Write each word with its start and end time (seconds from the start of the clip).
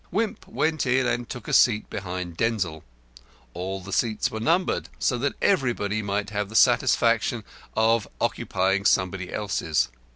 Wimp 0.09 0.47
went 0.47 0.87
in 0.87 1.05
and 1.05 1.29
took 1.29 1.47
a 1.47 1.53
seat 1.53 1.87
behind 1.91 2.35
Denzil. 2.35 2.83
All 3.53 3.81
the 3.81 3.93
seats 3.93 4.31
were 4.31 4.39
numbered, 4.39 4.89
so 4.97 5.19
that 5.19 5.35
everybody 5.43 6.01
might 6.01 6.31
have 6.31 6.49
the 6.49 6.55
satisfaction 6.55 7.43
of 7.77 8.07
occupying 8.19 8.83
somebody 8.83 9.31
else's. 9.31 9.89